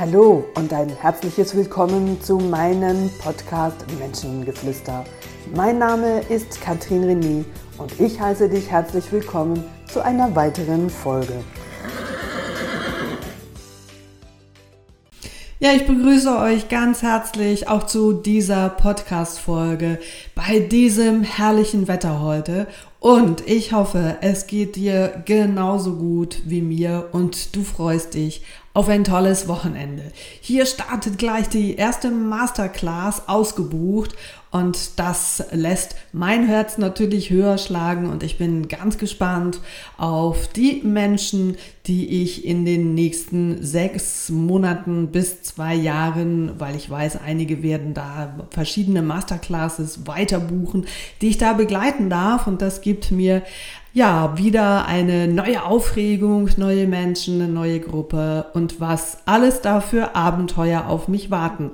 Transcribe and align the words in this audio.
Hallo 0.00 0.44
und 0.54 0.72
ein 0.72 0.90
herzliches 0.90 1.56
Willkommen 1.56 2.22
zu 2.22 2.38
meinem 2.38 3.10
Podcast 3.18 3.84
Menschengeflüster. 3.98 5.04
Mein 5.56 5.78
Name 5.78 6.20
ist 6.28 6.60
Katrin 6.60 7.02
René 7.02 7.44
und 7.78 7.98
ich 7.98 8.20
heiße 8.20 8.48
dich 8.48 8.70
herzlich 8.70 9.10
willkommen 9.10 9.64
zu 9.92 10.00
einer 10.00 10.36
weiteren 10.36 10.88
Folge. 10.88 11.42
Ja, 15.58 15.72
ich 15.72 15.88
begrüße 15.88 16.38
euch 16.38 16.68
ganz 16.68 17.02
herzlich 17.02 17.66
auch 17.66 17.84
zu 17.84 18.12
dieser 18.12 18.68
Podcast-Folge 18.68 19.98
bei 20.36 20.60
diesem 20.60 21.24
herrlichen 21.24 21.88
Wetter 21.88 22.20
heute. 22.20 22.68
Und 23.00 23.48
ich 23.48 23.72
hoffe, 23.72 24.18
es 24.20 24.46
geht 24.46 24.76
dir 24.76 25.24
genauso 25.24 25.96
gut 25.96 26.42
wie 26.44 26.62
mir 26.62 27.08
und 27.10 27.56
du 27.56 27.64
freust 27.64 28.14
dich 28.14 28.44
auf 28.78 28.88
ein 28.88 29.02
tolles 29.02 29.48
Wochenende. 29.48 30.04
Hier 30.40 30.64
startet 30.64 31.18
gleich 31.18 31.48
die 31.48 31.74
erste 31.74 32.12
Masterclass 32.12 33.26
ausgebucht 33.26 34.14
und 34.52 35.00
das 35.00 35.44
lässt 35.50 35.96
mein 36.12 36.46
Herz 36.46 36.78
natürlich 36.78 37.30
höher 37.30 37.58
schlagen 37.58 38.08
und 38.08 38.22
ich 38.22 38.38
bin 38.38 38.68
ganz 38.68 38.96
gespannt 38.96 39.58
auf 39.96 40.46
die 40.46 40.80
Menschen, 40.84 41.56
die 41.88 42.22
ich 42.22 42.44
in 42.44 42.64
den 42.64 42.94
nächsten 42.94 43.64
sechs 43.64 44.30
Monaten 44.30 45.08
bis 45.08 45.42
zwei 45.42 45.74
Jahren, 45.74 46.60
weil 46.60 46.76
ich 46.76 46.88
weiß, 46.88 47.18
einige 47.20 47.64
werden 47.64 47.94
da 47.94 48.46
verschiedene 48.50 49.02
Masterclasses 49.02 50.06
weiter 50.06 50.38
buchen, 50.38 50.86
die 51.20 51.30
ich 51.30 51.38
da 51.38 51.52
begleiten 51.52 52.10
darf 52.10 52.46
und 52.46 52.62
das 52.62 52.80
gibt 52.80 53.10
mir 53.10 53.42
ja, 53.94 54.36
wieder 54.36 54.86
eine 54.86 55.26
neue 55.26 55.64
Aufregung, 55.64 56.50
neue 56.56 56.86
Menschen, 56.86 57.40
eine 57.40 57.50
neue 57.50 57.80
Gruppe 57.80 58.46
und 58.52 58.80
was 58.80 59.18
alles 59.24 59.62
dafür 59.62 60.14
Abenteuer 60.14 60.86
auf 60.86 61.08
mich 61.08 61.30
warten. 61.30 61.70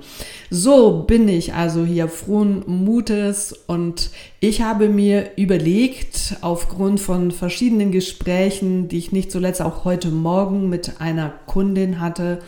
So 0.49 1.03
bin 1.03 1.27
ich 1.27 1.53
also 1.53 1.85
hier 1.85 2.07
frohen 2.07 2.63
Mutes 2.67 3.53
und 3.67 4.11
ich 4.39 4.61
habe 4.61 4.87
mir 4.87 5.31
überlegt, 5.35 6.37
aufgrund 6.41 6.99
von 6.99 7.31
verschiedenen 7.31 7.91
Gesprächen, 7.91 8.87
die 8.87 8.97
ich 8.97 9.11
nicht 9.11 9.31
zuletzt 9.31 9.61
auch 9.61 9.83
heute 9.83 10.09
Morgen 10.09 10.69
mit 10.69 11.01
einer 11.01 11.33
Kundin 11.45 11.99
hatte, 11.99 12.39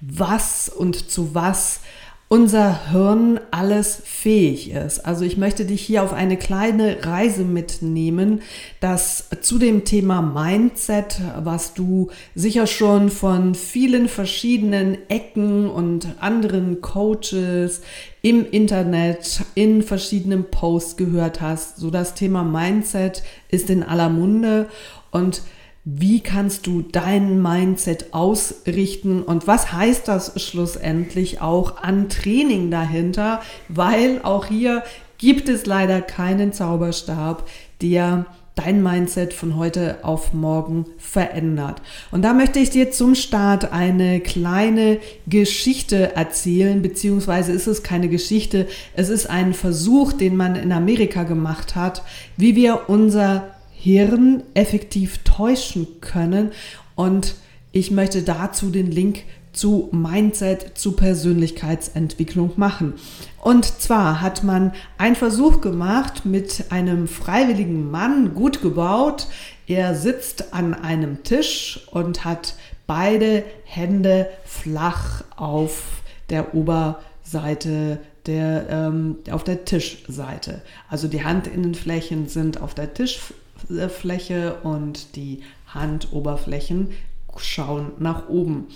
was 0.00 0.68
und 0.68 1.10
zu 1.10 1.34
was 1.34 1.80
unser 2.28 2.90
Hirn 2.90 3.38
alles 3.52 4.02
fähig 4.04 4.72
ist. 4.72 5.06
Also 5.06 5.24
ich 5.24 5.36
möchte 5.36 5.64
dich 5.64 5.80
hier 5.82 6.02
auf 6.02 6.12
eine 6.12 6.36
kleine 6.36 7.04
Reise 7.04 7.44
mitnehmen, 7.44 8.42
das 8.80 9.28
zu 9.42 9.58
dem 9.58 9.84
Thema 9.84 10.22
Mindset, 10.22 11.20
was 11.38 11.74
du 11.74 12.10
sicher 12.34 12.66
schon 12.66 13.10
von 13.10 13.54
vielen 13.54 14.08
verschiedenen 14.08 14.98
Ecken 15.08 15.70
und 15.70 16.16
anderen 16.18 16.80
Coaches 16.80 17.82
im 18.22 18.44
Internet 18.50 19.42
in 19.54 19.82
verschiedenen 19.82 20.50
Posts 20.50 20.96
gehört 20.96 21.40
hast. 21.40 21.76
So 21.76 21.90
das 21.90 22.14
Thema 22.14 22.42
Mindset 22.42 23.22
ist 23.50 23.70
in 23.70 23.84
aller 23.84 24.08
Munde 24.08 24.68
und 25.12 25.42
wie 25.88 26.18
kannst 26.18 26.66
du 26.66 26.82
dein 26.82 27.40
Mindset 27.40 28.12
ausrichten 28.12 29.22
und 29.22 29.46
was 29.46 29.72
heißt 29.72 30.08
das 30.08 30.32
schlussendlich 30.42 31.40
auch 31.40 31.80
an 31.80 32.08
Training 32.08 32.72
dahinter, 32.72 33.40
weil 33.68 34.20
auch 34.24 34.46
hier 34.46 34.82
gibt 35.18 35.48
es 35.48 35.64
leider 35.64 36.00
keinen 36.02 36.52
Zauberstab, 36.52 37.48
der 37.82 38.26
dein 38.56 38.82
Mindset 38.82 39.32
von 39.32 39.56
heute 39.56 39.98
auf 40.02 40.32
morgen 40.32 40.86
verändert. 40.98 41.82
Und 42.10 42.22
da 42.22 42.32
möchte 42.32 42.58
ich 42.58 42.70
dir 42.70 42.90
zum 42.90 43.14
Start 43.14 43.72
eine 43.72 44.18
kleine 44.18 44.98
Geschichte 45.28 46.16
erzählen, 46.16 46.82
beziehungsweise 46.82 47.52
ist 47.52 47.68
es 47.68 47.84
keine 47.84 48.08
Geschichte, 48.08 48.66
es 48.94 49.08
ist 49.08 49.30
ein 49.30 49.54
Versuch, 49.54 50.14
den 50.14 50.36
man 50.36 50.56
in 50.56 50.72
Amerika 50.72 51.22
gemacht 51.22 51.76
hat, 51.76 52.02
wie 52.36 52.56
wir 52.56 52.88
unser 52.88 53.55
Hirn 53.86 54.42
effektiv 54.54 55.18
täuschen 55.18 56.00
können. 56.00 56.50
Und 56.96 57.36
ich 57.70 57.92
möchte 57.92 58.22
dazu 58.22 58.70
den 58.70 58.90
Link 58.90 59.22
zu 59.52 59.88
Mindset, 59.92 60.76
zu 60.76 60.96
Persönlichkeitsentwicklung 60.96 62.50
machen. 62.56 62.94
Und 63.40 63.64
zwar 63.64 64.20
hat 64.20 64.42
man 64.42 64.72
einen 64.98 65.14
Versuch 65.14 65.60
gemacht 65.60 66.26
mit 66.26 66.64
einem 66.70 67.06
freiwilligen 67.06 67.88
Mann, 67.88 68.34
gut 68.34 68.60
gebaut. 68.60 69.28
Er 69.68 69.94
sitzt 69.94 70.52
an 70.52 70.74
einem 70.74 71.22
Tisch 71.22 71.86
und 71.92 72.24
hat 72.24 72.56
beide 72.88 73.44
Hände 73.64 74.28
flach 74.44 75.22
auf 75.36 76.02
der 76.28 76.56
Oberseite 76.56 78.00
der, 78.26 78.68
ähm, 78.68 79.18
auf 79.30 79.44
der 79.44 79.64
Tischseite. 79.64 80.62
Also 80.88 81.06
die 81.06 81.24
Handinnenflächen 81.24 82.26
sind 82.26 82.60
auf 82.60 82.74
der 82.74 82.92
Tischseite 82.92 83.45
Fläche 83.88 84.56
und 84.62 85.16
die 85.16 85.40
Handoberflächen 85.66 86.90
schauen 87.38 87.92
nach 87.98 88.28
oben. 88.28 88.68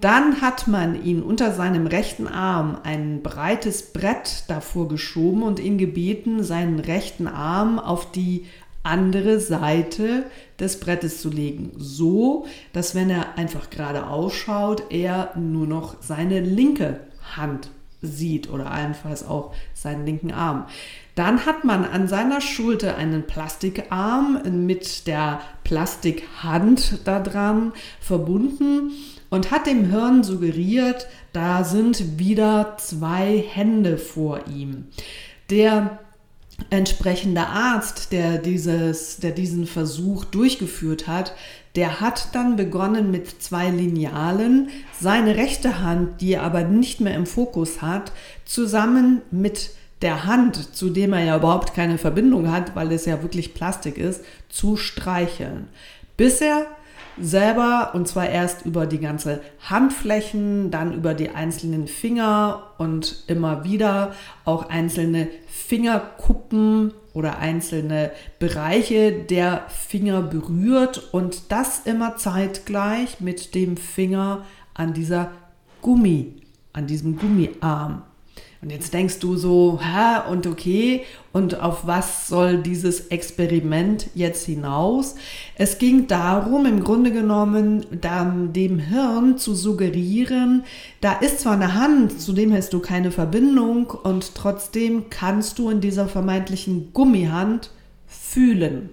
Dann 0.00 0.40
hat 0.40 0.66
man 0.68 1.04
ihn 1.04 1.22
unter 1.22 1.52
seinem 1.52 1.86
rechten 1.86 2.26
Arm 2.26 2.78
ein 2.82 3.22
breites 3.22 3.92
Brett 3.92 4.44
davor 4.48 4.88
geschoben 4.88 5.42
und 5.42 5.60
ihn 5.60 5.78
gebeten, 5.78 6.42
seinen 6.42 6.80
rechten 6.80 7.26
Arm 7.26 7.78
auf 7.78 8.10
die 8.10 8.46
andere 8.82 9.40
Seite 9.40 10.24
des 10.58 10.80
Brettes 10.80 11.20
zu 11.20 11.30
legen. 11.30 11.72
So, 11.76 12.46
dass 12.72 12.94
wenn 12.94 13.10
er 13.10 13.36
einfach 13.36 13.70
gerade 13.70 14.06
ausschaut, 14.06 14.84
er 14.90 15.32
nur 15.36 15.66
noch 15.66 15.96
seine 16.00 16.40
linke 16.40 17.00
Hand 17.36 17.70
sieht 18.00 18.48
oder 18.48 18.70
allenfalls 18.70 19.26
auch 19.26 19.54
seinen 19.74 20.06
linken 20.06 20.32
Arm. 20.32 20.66
Dann 21.14 21.46
hat 21.46 21.64
man 21.64 21.84
an 21.84 22.06
seiner 22.06 22.40
Schulter 22.40 22.96
einen 22.96 23.26
Plastikarm 23.26 24.40
mit 24.66 25.06
der 25.06 25.40
Plastikhand 25.64 27.06
daran 27.06 27.72
verbunden 28.00 28.92
und 29.30 29.50
hat 29.50 29.66
dem 29.66 29.90
Hirn 29.90 30.22
suggeriert, 30.22 31.08
da 31.32 31.64
sind 31.64 32.18
wieder 32.18 32.76
zwei 32.78 33.44
Hände 33.52 33.98
vor 33.98 34.46
ihm. 34.46 34.86
Der 35.50 35.98
entsprechende 36.70 37.46
Arzt, 37.46 38.12
der, 38.12 38.38
dieses, 38.38 39.18
der 39.18 39.32
diesen 39.32 39.66
Versuch 39.66 40.24
durchgeführt 40.24 41.06
hat, 41.06 41.34
der 41.78 42.00
hat 42.00 42.34
dann 42.34 42.56
begonnen 42.56 43.12
mit 43.12 43.40
zwei 43.40 43.70
Linealen, 43.70 44.68
seine 45.00 45.36
rechte 45.36 45.80
Hand, 45.80 46.20
die 46.20 46.32
er 46.32 46.42
aber 46.42 46.64
nicht 46.64 47.00
mehr 47.00 47.14
im 47.14 47.24
Fokus 47.24 47.82
hat, 47.82 48.10
zusammen 48.44 49.22
mit 49.30 49.70
der 50.02 50.24
Hand, 50.24 50.74
zu 50.74 50.90
dem 50.90 51.12
er 51.12 51.22
ja 51.22 51.36
überhaupt 51.36 51.74
keine 51.74 51.96
Verbindung 51.96 52.50
hat, 52.50 52.74
weil 52.74 52.90
es 52.90 53.04
ja 53.06 53.22
wirklich 53.22 53.54
Plastik 53.54 53.96
ist, 53.96 54.24
zu 54.48 54.76
streicheln. 54.76 55.68
Bis 56.16 56.40
er 56.40 56.66
selber, 57.20 57.92
und 57.94 58.08
zwar 58.08 58.28
erst 58.28 58.66
über 58.66 58.84
die 58.84 58.98
ganze 58.98 59.40
Handflächen, 59.60 60.72
dann 60.72 60.92
über 60.92 61.14
die 61.14 61.30
einzelnen 61.30 61.86
Finger 61.86 62.72
und 62.78 63.22
immer 63.28 63.62
wieder 63.62 64.14
auch 64.44 64.68
einzelne 64.68 65.28
Fingerkuppen 65.46 66.92
oder 67.18 67.38
einzelne 67.38 68.12
Bereiche 68.38 69.10
der 69.12 69.64
Finger 69.68 70.22
berührt 70.22 71.12
und 71.12 71.50
das 71.50 71.80
immer 71.80 72.16
zeitgleich 72.16 73.20
mit 73.20 73.56
dem 73.56 73.76
Finger 73.76 74.46
an 74.72 74.92
dieser 74.94 75.32
Gummi, 75.82 76.36
an 76.72 76.86
diesem 76.86 77.18
Gummiarm. 77.18 78.04
Und 78.60 78.70
jetzt 78.70 78.92
denkst 78.92 79.20
du 79.20 79.36
so, 79.36 79.78
hä, 79.80 80.28
und 80.30 80.46
okay, 80.48 81.04
und 81.32 81.60
auf 81.60 81.86
was 81.86 82.26
soll 82.26 82.58
dieses 82.58 83.06
Experiment 83.06 84.08
jetzt 84.16 84.46
hinaus? 84.46 85.14
Es 85.54 85.78
ging 85.78 86.08
darum, 86.08 86.66
im 86.66 86.82
Grunde 86.82 87.12
genommen, 87.12 87.86
dem 87.92 88.78
Hirn 88.80 89.38
zu 89.38 89.54
suggerieren, 89.54 90.64
da 91.00 91.12
ist 91.12 91.40
zwar 91.40 91.52
eine 91.52 91.74
Hand, 91.74 92.20
zu 92.20 92.32
dem 92.32 92.52
hast 92.52 92.72
du 92.72 92.80
keine 92.80 93.12
Verbindung, 93.12 93.86
und 93.90 94.34
trotzdem 94.34 95.08
kannst 95.08 95.60
du 95.60 95.70
in 95.70 95.80
dieser 95.80 96.08
vermeintlichen 96.08 96.92
Gummihand 96.92 97.70
fühlen. 98.08 98.90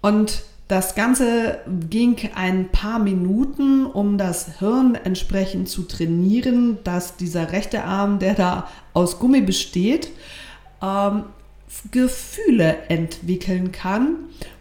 Und 0.00 0.44
das 0.68 0.94
Ganze 0.94 1.60
ging 1.88 2.16
ein 2.34 2.68
paar 2.68 2.98
Minuten, 2.98 3.86
um 3.86 4.18
das 4.18 4.58
Hirn 4.58 4.96
entsprechend 5.02 5.68
zu 5.68 5.82
trainieren, 5.84 6.78
dass 6.84 7.16
dieser 7.16 7.52
rechte 7.52 7.84
Arm, 7.84 8.18
der 8.18 8.34
da 8.34 8.68
aus 8.92 9.18
Gummi 9.18 9.40
besteht, 9.40 10.10
ähm, 10.82 11.24
Gefühle 11.90 12.76
entwickeln 12.88 13.72
kann. 13.72 14.16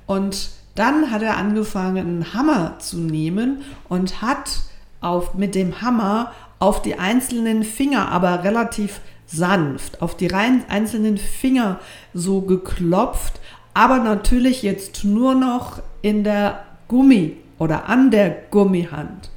Und 0.06 0.50
dann 0.76 1.12
hat 1.12 1.24
er 1.24 1.38
angefangen, 1.38 2.08
einen 2.08 2.34
Hammer 2.34 2.80
zu 2.80 2.98
nehmen 2.98 3.64
und 3.90 4.22
hat 4.22 4.62
auf, 5.02 5.34
mit 5.34 5.56
dem 5.56 5.82
Hammer 5.82 6.32
auf 6.60 6.82
die 6.82 6.98
einzelnen 6.98 7.64
Finger, 7.64 8.10
aber 8.10 8.46
relativ 8.46 9.02
sanft, 9.26 10.02
auf 10.02 10.16
die 10.16 10.34
einzelnen 10.34 11.18
Finger 11.18 11.80
so 12.14 12.42
geklopft, 12.42 13.42
aber 13.78 14.00
natürlich 14.00 14.64
jetzt 14.64 15.04
nur 15.04 15.36
noch 15.36 15.84
in 16.02 16.24
der 16.24 16.64
Gummi 16.88 17.38
oder 17.60 17.88
an 17.88 18.10
der 18.10 18.36
Gummihand. 18.50 19.30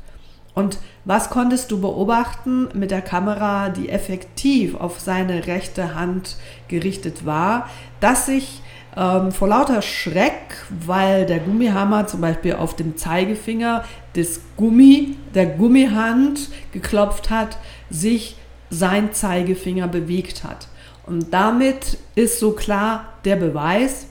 Und 0.54 0.78
was 1.04 1.28
konntest 1.28 1.70
du 1.70 1.78
beobachten 1.78 2.70
mit 2.72 2.90
der 2.90 3.02
Kamera, 3.02 3.68
die 3.68 3.90
effektiv 3.90 4.76
auf 4.76 4.98
seine 4.98 5.46
rechte 5.46 5.94
Hand 5.94 6.38
gerichtet 6.68 7.26
war, 7.26 7.68
dass 8.00 8.24
sich 8.24 8.62
ähm, 8.96 9.30
vor 9.30 9.48
lauter 9.48 9.82
Schreck, 9.82 10.64
weil 10.86 11.26
der 11.26 11.40
Gummihammer 11.40 12.06
zum 12.06 12.22
Beispiel 12.22 12.54
auf 12.54 12.74
dem 12.74 12.96
Zeigefinger 12.96 13.84
des 14.16 14.40
Gummi, 14.56 15.18
der 15.34 15.44
Gummihand 15.44 16.48
geklopft 16.72 17.28
hat, 17.28 17.58
sich 17.90 18.36
sein 18.70 19.12
Zeigefinger 19.12 19.86
bewegt 19.86 20.44
hat. 20.44 20.68
Und 21.04 21.34
damit 21.34 21.98
ist 22.14 22.40
so 22.40 22.52
klar 22.52 23.04
der 23.26 23.36
Beweis, 23.36 24.06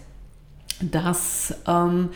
dass 0.82 1.54
ähm, 1.68 2.10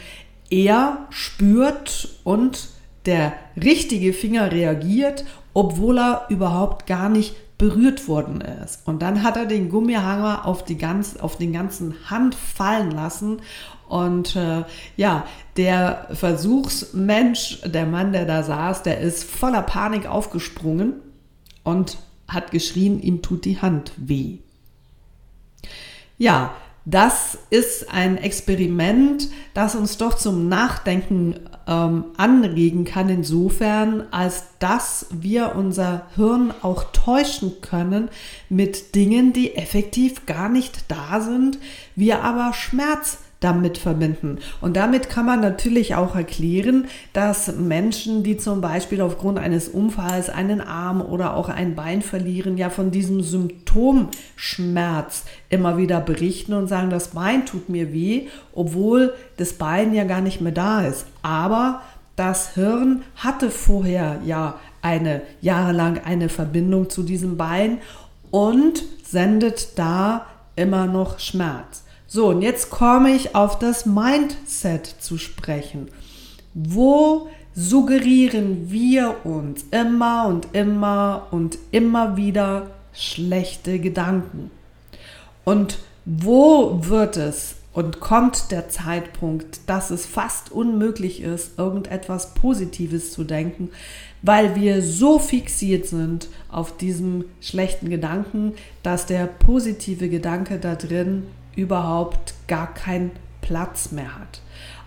er 0.49 1.07
spürt 1.09 2.09
und 2.23 2.69
der 3.05 3.33
richtige 3.61 4.13
Finger 4.13 4.51
reagiert, 4.51 5.25
obwohl 5.53 5.99
er 5.99 6.25
überhaupt 6.29 6.87
gar 6.87 7.09
nicht 7.09 7.35
berührt 7.57 8.07
worden 8.07 8.41
ist. 8.41 8.85
Und 8.85 9.01
dann 9.01 9.23
hat 9.23 9.37
er 9.37 9.45
den 9.45 9.69
Gummihanger 9.69 10.45
auf, 10.45 10.65
die 10.65 10.77
ganz, 10.77 11.17
auf 11.17 11.37
den 11.37 11.53
ganzen 11.53 11.95
Hand 12.09 12.35
fallen 12.35 12.91
lassen. 12.91 13.41
Und 13.87 14.35
äh, 14.35 14.63
ja, 14.97 15.25
der 15.55 16.07
Versuchsmensch, 16.11 17.61
der 17.65 17.85
Mann, 17.85 18.11
der 18.11 18.25
da 18.25 18.43
saß, 18.43 18.83
der 18.83 18.99
ist 18.99 19.23
voller 19.23 19.61
Panik 19.61 20.07
aufgesprungen 20.07 20.95
und 21.63 21.97
hat 22.27 22.51
geschrien, 22.51 23.01
ihm 23.01 23.21
tut 23.21 23.45
die 23.45 23.61
Hand 23.61 23.91
weh. 23.97 24.39
Ja, 26.17 26.53
das 26.85 27.37
ist 27.49 27.89
ein 27.93 28.17
Experiment, 28.17 29.29
das 29.53 29.75
uns 29.75 29.97
doch 29.97 30.15
zum 30.15 30.49
Nachdenken 30.49 31.35
ähm, 31.65 32.05
anregen 32.17 32.83
kann, 32.83 33.07
insofern, 33.07 34.03
als 34.11 34.43
dass 34.59 35.07
wir 35.11 35.55
unser 35.55 36.07
Hirn 36.15 36.53
auch 36.61 36.85
täuschen 36.91 37.61
können 37.61 38.09
mit 38.49 38.95
Dingen, 38.95 39.31
die 39.31 39.55
effektiv 39.55 40.25
gar 40.25 40.49
nicht 40.49 40.91
da 40.91 41.21
sind, 41.21 41.57
wir 41.95 42.21
aber 42.21 42.53
Schmerz 42.53 43.19
damit 43.43 43.77
verbinden. 43.77 44.39
Und 44.61 44.77
damit 44.77 45.09
kann 45.09 45.25
man 45.25 45.41
natürlich 45.41 45.95
auch 45.95 46.15
erklären, 46.15 46.85
dass 47.11 47.55
Menschen, 47.55 48.23
die 48.23 48.37
zum 48.37 48.61
Beispiel 48.61 49.01
aufgrund 49.01 49.39
eines 49.39 49.67
Unfalls 49.67 50.29
einen 50.29 50.61
Arm 50.61 51.01
oder 51.01 51.35
auch 51.35 51.49
ein 51.49 51.75
Bein 51.75 52.01
verlieren, 52.01 52.57
ja 52.57 52.69
von 52.69 52.91
diesem 52.91 53.21
Symptomschmerz 53.21 55.25
immer 55.49 55.77
wieder 55.77 55.99
berichten 55.99 56.53
und 56.53 56.67
sagen, 56.67 56.89
das 56.89 57.09
Bein 57.09 57.45
tut 57.45 57.69
mir 57.69 57.91
weh, 57.91 58.27
obwohl 58.53 59.13
das 59.37 59.53
Bein 59.53 59.93
ja 59.93 60.05
gar 60.05 60.21
nicht 60.21 60.41
mehr 60.41 60.53
da 60.53 60.85
ist. 60.85 61.05
Aber 61.21 61.81
das 62.15 62.53
Hirn 62.53 63.03
hatte 63.15 63.49
vorher 63.49 64.19
ja 64.25 64.59
eine 64.81 65.21
jahrelang 65.41 65.99
eine 66.03 66.29
Verbindung 66.29 66.89
zu 66.89 67.03
diesem 67.03 67.37
Bein 67.37 67.79
und 68.31 68.83
sendet 69.03 69.77
da 69.77 70.27
immer 70.55 70.85
noch 70.85 71.19
Schmerz. 71.19 71.82
So, 72.13 72.27
und 72.27 72.43
jetzt 72.43 72.69
komme 72.69 73.09
ich 73.09 73.33
auf 73.33 73.57
das 73.57 73.87
Mindset 73.87 74.85
zu 74.85 75.17
sprechen. 75.17 75.87
Wo 76.53 77.27
suggerieren 77.55 78.69
wir 78.69 79.25
uns 79.25 79.65
immer 79.71 80.27
und 80.27 80.49
immer 80.53 81.29
und 81.31 81.57
immer 81.71 82.15
wieder 82.15 82.67
schlechte 82.93 83.79
Gedanken? 83.79 84.51
Und 85.43 85.79
wo 86.05 86.85
wird 86.87 87.17
es 87.17 87.55
und 87.73 87.99
kommt 87.99 88.51
der 88.51 88.69
Zeitpunkt, 88.69 89.61
dass 89.65 89.89
es 89.89 90.05
fast 90.05 90.51
unmöglich 90.51 91.19
ist, 91.19 91.57
irgendetwas 91.57 92.35
Positives 92.35 93.11
zu 93.11 93.23
denken, 93.23 93.71
weil 94.21 94.55
wir 94.55 94.83
so 94.83 95.17
fixiert 95.17 95.87
sind 95.87 96.27
auf 96.47 96.77
diesem 96.77 97.25
schlechten 97.41 97.89
Gedanken, 97.89 98.53
dass 98.83 99.07
der 99.07 99.25
positive 99.25 100.09
Gedanke 100.09 100.59
da 100.59 100.75
drin 100.75 101.23
überhaupt 101.55 102.33
gar 102.47 102.73
keinen 102.73 103.11
Platz 103.41 103.91
mehr 103.91 104.17
hat. 104.17 104.41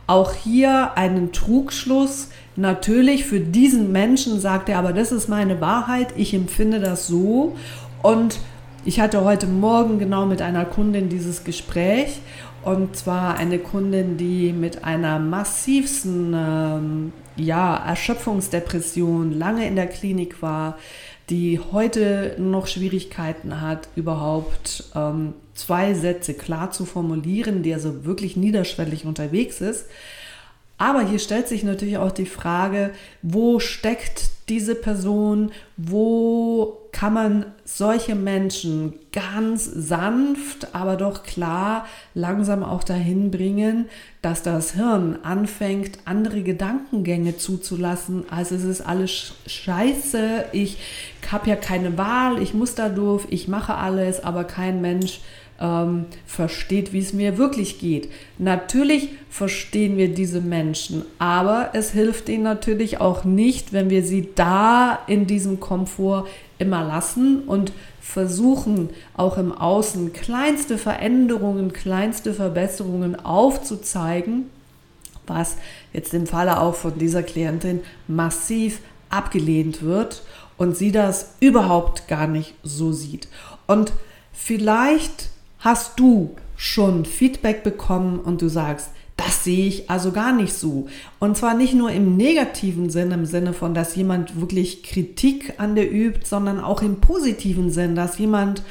Auch 0.07 0.33
hier 0.33 0.97
einen 0.97 1.33
Trugschluss. 1.33 2.29
Natürlich 2.55 3.25
für 3.25 3.41
diesen 3.41 3.93
Menschen 3.93 4.41
sagt 4.41 4.69
er, 4.69 4.79
aber 4.79 4.93
das 4.93 5.13
ist 5.13 5.29
meine 5.29 5.61
Wahrheit, 5.61 6.09
ich 6.17 6.33
empfinde 6.33 6.81
das 6.81 7.07
so. 7.07 7.57
Und 8.03 8.39
ich 8.85 9.01
hatte 9.01 9.25
heute 9.25 9.47
Morgen 9.47 9.99
genau 9.99 10.27
mit 10.27 10.43
einer 10.43 10.65
Kundin 10.65 11.09
dieses 11.09 11.43
Gespräch. 11.43 12.21
Und 12.63 12.97
zwar 12.97 13.37
eine 13.37 13.59
Kundin, 13.59 14.17
die 14.17 14.53
mit 14.53 14.85
einer 14.85 15.19
massivsten 15.19 16.35
ähm, 16.35 17.13
ja, 17.37 17.77
Erschöpfungsdepression 17.77 19.33
lange 19.33 19.67
in 19.67 19.77
der 19.77 19.87
Klinik 19.87 20.41
war, 20.43 20.79
die 21.31 21.59
heute 21.59 22.37
noch 22.39 22.67
Schwierigkeiten 22.69 23.61
hat, 23.61 23.89
überhaupt 23.97 24.85
ähm, 24.95 25.35
zwei 25.55 25.95
Sätze 25.95 26.35
klar 26.35 26.71
zu 26.71 26.85
formulieren, 26.85 27.63
die 27.63 27.75
also 27.75 28.05
wirklich 28.05 28.37
niederschwellig 28.37 29.05
unterwegs 29.05 29.61
ist. 29.61 29.87
Aber 30.79 31.03
hier 31.03 31.19
stellt 31.19 31.49
sich 31.49 31.65
natürlich 31.65 31.99
auch 31.99 32.13
die 32.13 32.27
Frage, 32.27 32.91
wo 33.23 33.61
steckt 33.61 34.31
diese 34.49 34.75
Person, 34.75 35.51
wo 35.77 36.79
kann 36.93 37.13
man 37.13 37.47
solche 37.65 38.15
Menschen 38.15 38.95
ganz 39.13 39.65
sanft, 39.65 40.75
aber 40.75 40.97
doch 40.97 41.25
klar 41.25 41.87
langsam 42.15 42.63
auch 42.63 42.85
dahin 42.85 43.31
bringen, 43.31 43.87
dass 44.23 44.43
das 44.43 44.73
Hirn 44.73 45.19
anfängt, 45.23 45.99
andere 46.05 46.43
Gedankengänge 46.43 47.37
zuzulassen, 47.37 48.25
als 48.31 48.51
es 48.51 48.63
ist 48.63 48.83
alles 48.83 49.35
scheiße, 49.47 50.47
ich 50.53 50.79
habe 51.31 51.51
ja 51.51 51.57
keine 51.57 51.99
Wahl, 51.99 52.41
ich 52.41 52.55
muss 52.55 52.77
da 52.77 52.89
doof, 52.89 53.27
ich 53.31 53.49
mache 53.49 53.75
alles, 53.75 54.23
aber 54.23 54.45
kein 54.45 54.81
Mensch 54.81 55.21
ähm, 55.61 56.07
versteht, 56.27 56.93
wie 56.93 56.99
es 56.99 57.13
mir 57.13 57.39
wirklich 57.39 57.79
geht. 57.79 58.11
Natürlich 58.39 59.11
verstehen 59.31 59.97
wir 59.97 60.13
diese 60.13 60.41
Menschen, 60.41 61.05
aber 61.19 61.71
es 61.73 61.91
hilft 61.91 62.29
ihnen 62.29 62.43
natürlich 62.43 63.01
auch 63.01 63.25
nicht, 63.25 63.73
wenn 63.73 63.91
wir 63.91 64.03
sie 64.03 64.29
da 64.35 64.99
in 65.07 65.27
diesem 65.27 65.61
Komfort 65.61 66.27
immer 66.59 66.85
lassen 66.85 67.43
und 67.47 67.73
versuchen, 68.01 68.91
auch 69.17 69.37
im 69.37 69.53
Außen 69.53 70.13
kleinste 70.13 70.79
Veränderungen, 70.79 71.73
kleinste 71.73 72.33
Verbesserungen 72.33 73.17
aufzuzeigen, 73.25 74.51
was 75.27 75.57
jetzt 75.93 76.15
im 76.15 76.27
Falle 76.27 76.61
auch 76.61 76.77
von 76.77 76.99
dieser 76.99 77.23
Klientin 77.23 77.81
massiv 78.07 78.81
abgelehnt 79.11 79.83
wird 79.83 80.23
und 80.57 80.77
sie 80.77 80.93
das 80.93 81.35
überhaupt 81.41 82.09
gar 82.09 82.27
nicht 82.27 82.55
so 82.63 82.93
sieht. 82.93 83.29
Und 83.67 83.93
vielleicht 84.33 85.31
Hast 85.67 85.99
du 85.99 86.31
schon 86.55 87.05
Feedback 87.05 87.65
bekommen 87.65 88.21
und 88.21 88.41
du 88.41 88.49
sagst, 88.49 88.91
das 89.17 89.43
sehe 89.43 89.67
ich 89.67 89.91
also 89.91 90.13
gar 90.13 90.33
nicht 90.33 90.53
so. 90.53 90.87
Und 91.19 91.37
zwar 91.37 91.55
nicht 91.55 91.75
nur 91.75 91.91
im 91.91 92.17
negativen 92.17 92.89
Sinn, 92.89 93.11
im 93.11 93.27
Sinne 93.27 93.53
von, 93.53 93.75
dass 93.75 93.97
jemand 93.97 94.41
wirklich 94.41 94.85
Kritik 94.85 95.55
an 95.59 95.75
dir 95.75 95.91
übt, 95.91 96.25
sondern 96.25 96.61
auch 96.61 96.83
im 96.83 97.01
positiven 97.01 97.73
Sinn, 97.73 97.97
dass 97.97 98.17
jemand 98.19 98.63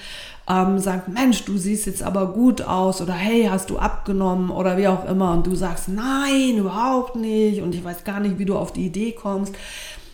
ähm, 0.48 0.80
sagt, 0.80 1.10
Mensch, 1.10 1.44
du 1.44 1.58
siehst 1.58 1.86
jetzt 1.86 2.02
aber 2.02 2.32
gut 2.32 2.62
aus 2.62 3.02
oder 3.02 3.12
hey, 3.12 3.50
hast 3.52 3.72
du 3.72 3.78
abgenommen 3.78 4.50
oder 4.50 4.78
wie 4.78 4.88
auch 4.88 5.04
immer 5.04 5.34
und 5.34 5.48
du 5.48 5.54
sagst, 5.54 5.90
nein, 5.90 6.60
überhaupt 6.60 7.18
nicht 7.18 7.62
und 7.62 7.76
ich 7.76 7.84
weiß 7.84 8.06
gar 8.06 8.22
nicht, 8.22 8.40
wie 8.40 8.46
du 8.46 8.56
auf 8.56 8.72
die 8.72 8.86
Idee 8.86 9.12
kommst, 9.12 9.54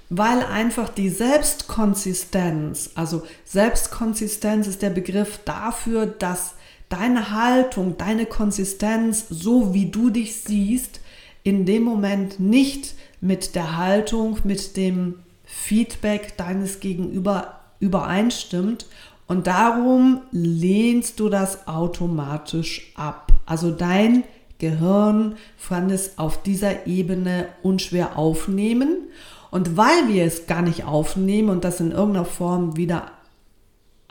weil 0.10 0.44
einfach 0.52 0.90
die 0.90 1.10
Selbstkonsistenz, 1.10 2.90
also 2.96 3.22
Selbstkonsistenz 3.46 4.66
ist 4.66 4.82
der 4.82 4.90
Begriff 4.90 5.42
dafür, 5.46 6.08
dass 6.08 6.56
deine 6.92 7.32
Haltung, 7.32 7.98
deine 7.98 8.26
Konsistenz, 8.26 9.26
so 9.30 9.74
wie 9.74 9.88
du 9.88 10.10
dich 10.10 10.36
siehst, 10.36 11.02
in 11.44 11.66
dem 11.66 11.84
Moment 11.84 12.40
nicht 12.40 12.94
mit 13.20 13.56
der 13.56 13.78
Haltung, 13.78 14.38
mit 14.44 14.78
dem 14.78 15.16
Feedback 15.44 16.38
deines 16.38 16.80
Gegenüber 16.80 17.60
übereinstimmt 17.80 18.86
und 19.28 19.48
darum 19.48 20.22
lehnst 20.32 21.20
du 21.20 21.30
das 21.30 21.68
automatisch 21.68 22.92
ab. 22.96 23.32
Also 23.46 23.72
dein 23.72 24.24
Gehirn 24.60 25.36
kann 25.68 25.90
es 25.90 26.18
auf 26.18 26.44
dieser 26.44 26.86
Ebene 26.86 27.48
unschwer 27.64 28.18
aufnehmen 28.18 29.08
und 29.50 29.78
weil 29.78 30.08
wir 30.08 30.26
es 30.26 30.48
gar 30.48 30.62
nicht 30.62 30.86
aufnehmen 30.86 31.50
und 31.50 31.64
das 31.64 31.80
in 31.80 31.92
irgendeiner 31.92 32.26
Form 32.26 32.78
wieder 32.78 33.12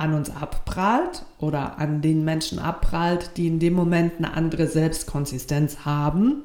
an 0.00 0.14
uns 0.14 0.30
abprallt 0.30 1.24
oder 1.38 1.78
an 1.78 2.00
den 2.00 2.24
Menschen 2.24 2.58
abprallt, 2.58 3.32
die 3.36 3.46
in 3.46 3.58
dem 3.58 3.74
Moment 3.74 4.14
eine 4.18 4.32
andere 4.32 4.66
Selbstkonsistenz 4.66 5.84
haben, 5.84 6.42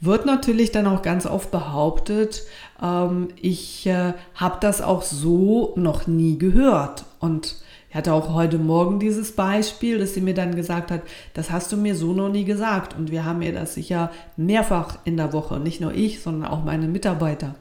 wird 0.00 0.26
natürlich 0.26 0.72
dann 0.72 0.88
auch 0.88 1.02
ganz 1.02 1.26
oft 1.26 1.52
behauptet, 1.52 2.42
ähm, 2.82 3.28
ich 3.40 3.86
äh, 3.86 4.14
habe 4.34 4.56
das 4.60 4.82
auch 4.82 5.02
so 5.02 5.72
noch 5.76 6.08
nie 6.08 6.38
gehört. 6.38 7.04
Und 7.20 7.56
ich 7.88 7.94
hatte 7.94 8.12
auch 8.12 8.34
heute 8.34 8.58
Morgen 8.58 8.98
dieses 8.98 9.32
Beispiel, 9.32 9.98
dass 9.98 10.14
sie 10.14 10.20
mir 10.20 10.34
dann 10.34 10.56
gesagt 10.56 10.90
hat, 10.90 11.02
das 11.34 11.52
hast 11.52 11.70
du 11.70 11.76
mir 11.76 11.94
so 11.94 12.14
noch 12.14 12.30
nie 12.30 12.44
gesagt. 12.44 12.96
Und 12.98 13.12
wir 13.12 13.24
haben 13.24 13.42
ihr 13.42 13.52
das 13.52 13.74
sicher 13.74 14.10
mehrfach 14.36 14.98
in 15.04 15.16
der 15.16 15.32
Woche, 15.32 15.60
nicht 15.60 15.80
nur 15.80 15.94
ich, 15.94 16.20
sondern 16.20 16.50
auch 16.50 16.64
meine 16.64 16.88
Mitarbeiter 16.88 17.54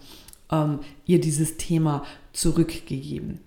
ähm, 0.51 0.79
ihr 1.05 1.21
dieses 1.21 1.57
Thema 1.57 2.03
zurückgegeben. 2.33 3.39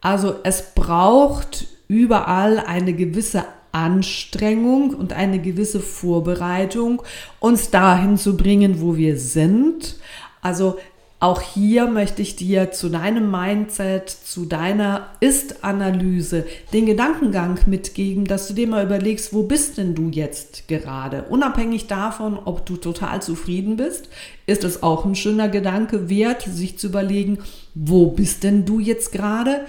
Also 0.00 0.36
es 0.42 0.74
braucht 0.74 1.66
überall 1.88 2.58
eine 2.58 2.92
gewisse 2.92 3.44
Anstrengung 3.72 4.94
und 4.94 5.12
eine 5.12 5.38
gewisse 5.38 5.80
Vorbereitung, 5.80 7.02
uns 7.40 7.70
dahin 7.70 8.16
zu 8.16 8.36
bringen, 8.36 8.80
wo 8.80 8.96
wir 8.96 9.18
sind. 9.18 9.96
Also 10.40 10.78
auch 11.18 11.40
hier 11.40 11.86
möchte 11.86 12.20
ich 12.20 12.36
dir 12.36 12.72
zu 12.72 12.90
deinem 12.90 13.30
Mindset, 13.30 14.10
zu 14.10 14.44
deiner 14.44 15.08
Ist-Analyse 15.20 16.44
den 16.74 16.84
Gedankengang 16.84 17.58
mitgeben, 17.64 18.26
dass 18.26 18.48
du 18.48 18.54
dir 18.54 18.68
mal 18.68 18.84
überlegst, 18.84 19.32
wo 19.32 19.44
bist 19.44 19.78
denn 19.78 19.94
du 19.94 20.10
jetzt 20.10 20.68
gerade? 20.68 21.22
Unabhängig 21.30 21.86
davon, 21.86 22.38
ob 22.44 22.66
du 22.66 22.76
total 22.76 23.22
zufrieden 23.22 23.76
bist, 23.78 24.10
ist 24.44 24.62
es 24.62 24.82
auch 24.82 25.06
ein 25.06 25.14
schöner 25.14 25.48
Gedanke 25.48 26.10
wert, 26.10 26.42
sich 26.42 26.78
zu 26.78 26.88
überlegen, 26.88 27.38
wo 27.74 28.08
bist 28.08 28.42
denn 28.42 28.66
du 28.66 28.78
jetzt 28.78 29.10
gerade? 29.10 29.62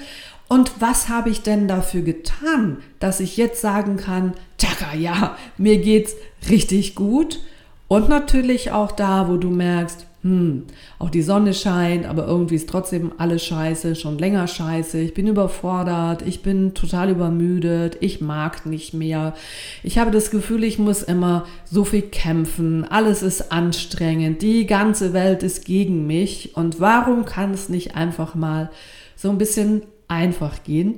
Und 0.50 0.74
was 0.80 1.08
habe 1.08 1.30
ich 1.30 1.44
denn 1.44 1.70
dafür 1.70 2.02
getan, 2.02 2.80
dass 3.00 3.22
ich 3.22 3.38
jetzt 3.38 3.62
sagen 3.62 3.96
kann, 3.96 4.34
tjaka, 4.58 4.96
ja, 4.96 5.38
mir 5.58 5.78
geht's 5.78 6.14
richtig 6.50 6.96
gut. 6.96 7.40
Und 7.88 8.10
natürlich 8.10 8.72
auch 8.72 8.92
da, 8.92 9.30
wo 9.30 9.38
du 9.38 9.50
merkst, 9.50 10.07
hm, 10.24 10.64
auch 10.98 11.12
die 11.12 11.22
Sonne 11.22 11.54
scheint, 11.54 12.06
aber 12.06 12.26
irgendwie 12.26 12.56
ist 12.56 12.68
trotzdem 12.68 13.12
alles 13.20 13.46
scheiße, 13.46 13.96
schon 13.96 14.18
länger 14.18 14.48
scheiße. 14.48 15.00
Ich 15.00 15.14
bin 15.14 15.28
überfordert, 15.28 16.24
ich 16.24 16.42
bin 16.42 16.74
total 16.74 17.12
übermüdet, 17.12 17.98
ich 18.02 18.20
mag 18.20 18.66
nicht 18.66 18.96
mehr. 18.96 19.36
Ich 19.84 20.00
habe 20.00 20.10
das 20.10 20.32
Gefühl, 20.32 20.64
ich 20.64 20.80
muss 20.80 21.04
immer 21.04 21.46
so 21.66 21.84
viel 21.84 22.02
kämpfen, 22.02 22.84
alles 22.84 23.22
ist 23.22 23.52
anstrengend, 23.52 24.42
die 24.42 24.66
ganze 24.66 25.14
Welt 25.14 25.44
ist 25.44 25.66
gegen 25.66 26.08
mich. 26.08 26.58
Und 26.58 26.80
warum 26.80 27.26
kann 27.26 27.54
es 27.54 27.70
nicht 27.70 27.96
einfach 27.96 28.34
mal 28.34 28.72
so 29.16 29.30
ein 29.30 29.38
bisschen 29.38 29.84
einfach 30.08 30.64
gehen? 30.64 30.98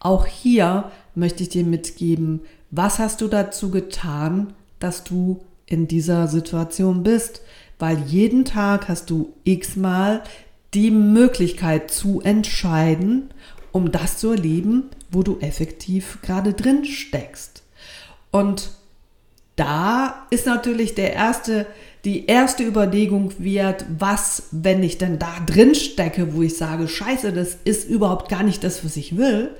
Auch 0.00 0.26
hier 0.26 0.90
möchte 1.14 1.42
ich 1.42 1.48
dir 1.48 1.64
mitgeben, 1.64 2.42
was 2.70 2.98
hast 2.98 3.22
du 3.22 3.28
dazu 3.28 3.70
getan, 3.70 4.52
dass 4.80 5.02
du 5.02 5.40
in 5.64 5.88
dieser 5.88 6.28
Situation 6.28 7.02
bist? 7.02 7.40
Weil 7.78 8.02
jeden 8.06 8.44
Tag 8.44 8.88
hast 8.88 9.10
du 9.10 9.32
x-mal 9.44 10.22
die 10.74 10.90
Möglichkeit 10.90 11.90
zu 11.90 12.20
entscheiden, 12.20 13.30
um 13.72 13.92
das 13.92 14.18
zu 14.18 14.30
erleben, 14.30 14.84
wo 15.10 15.22
du 15.22 15.38
effektiv 15.40 16.18
gerade 16.22 16.52
drin 16.52 16.84
steckst. 16.84 17.62
Und 18.30 18.70
da 19.56 20.26
ist 20.30 20.46
natürlich 20.46 20.94
der 20.94 21.14
erste, 21.14 21.66
die 22.04 22.26
erste 22.26 22.62
Überlegung 22.62 23.32
wert, 23.38 23.86
was, 23.98 24.48
wenn 24.50 24.82
ich 24.82 24.98
denn 24.98 25.18
da 25.18 25.32
drin 25.46 25.74
stecke, 25.74 26.34
wo 26.34 26.42
ich 26.42 26.56
sage, 26.56 26.88
scheiße, 26.88 27.32
das 27.32 27.56
ist 27.64 27.88
überhaupt 27.88 28.28
gar 28.28 28.42
nicht 28.42 28.62
das, 28.64 28.84
was 28.84 28.96
ich 28.96 29.16
will, 29.16 29.50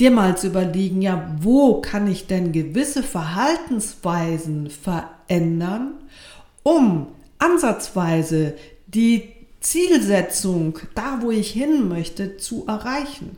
dir 0.00 0.10
mal 0.10 0.36
zu 0.36 0.48
überlegen, 0.48 1.02
ja, 1.02 1.30
wo 1.40 1.80
kann 1.80 2.10
ich 2.10 2.26
denn 2.26 2.52
gewisse 2.52 3.02
Verhaltensweisen 3.02 4.70
verändern, 4.70 5.94
um 6.62 7.08
ansatzweise 7.44 8.54
die 8.86 9.32
Zielsetzung, 9.60 10.78
da 10.94 11.18
wo 11.20 11.30
ich 11.30 11.50
hin 11.50 11.88
möchte, 11.88 12.36
zu 12.36 12.66
erreichen. 12.66 13.36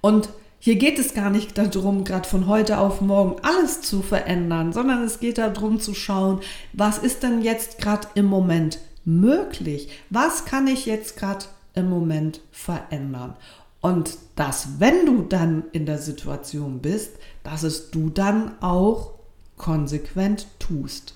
Und 0.00 0.28
hier 0.58 0.76
geht 0.76 0.98
es 0.98 1.14
gar 1.14 1.30
nicht 1.30 1.58
darum, 1.58 2.04
gerade 2.04 2.28
von 2.28 2.46
heute 2.46 2.78
auf 2.78 3.00
morgen 3.00 3.40
alles 3.42 3.82
zu 3.82 4.00
verändern, 4.02 4.72
sondern 4.72 5.02
es 5.02 5.20
geht 5.20 5.38
darum 5.38 5.80
zu 5.80 5.94
schauen, 5.94 6.40
was 6.72 6.98
ist 6.98 7.22
denn 7.22 7.42
jetzt 7.42 7.78
gerade 7.78 8.08
im 8.14 8.26
Moment 8.26 8.78
möglich? 9.04 9.88
Was 10.10 10.44
kann 10.44 10.66
ich 10.66 10.86
jetzt 10.86 11.16
gerade 11.16 11.46
im 11.74 11.90
Moment 11.90 12.40
verändern? 12.50 13.36
Und 13.80 14.16
dass, 14.36 14.78
wenn 14.78 15.06
du 15.06 15.22
dann 15.22 15.64
in 15.72 15.86
der 15.86 15.98
Situation 15.98 16.78
bist, 16.78 17.10
dass 17.42 17.64
es 17.64 17.90
du 17.90 18.10
dann 18.10 18.52
auch 18.62 19.14
konsequent 19.56 20.46
tust 20.60 21.14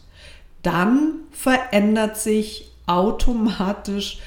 dann 0.66 1.20
verändert 1.30 2.16
sich 2.16 2.72
automatisch 2.86 4.18